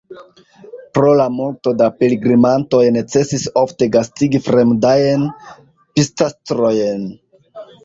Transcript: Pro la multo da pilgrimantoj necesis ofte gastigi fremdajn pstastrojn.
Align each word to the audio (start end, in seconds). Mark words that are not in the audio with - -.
Pro 0.97 1.11
la 1.19 1.27
multo 1.33 1.73
da 1.81 1.89
pilgrimantoj 1.99 2.81
necesis 2.97 3.45
ofte 3.63 3.89
gastigi 3.97 4.43
fremdajn 4.49 5.29
pstastrojn. 5.45 7.09